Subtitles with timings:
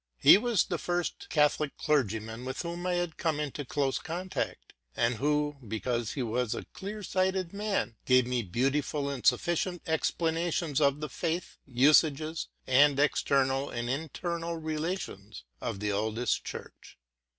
[0.17, 5.13] He was the first Catholic clergyman with whom I had come into close contact, and
[5.17, 10.81] who, because he was a clear sighted man, gave me beautiful and sufficient expla nations
[10.81, 16.97] of the faith, usages, and external and internal relations of the oldest church.